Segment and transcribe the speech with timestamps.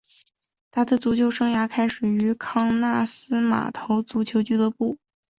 [0.71, 4.97] 他的足球生涯开始于康纳斯码头足球俱乐部。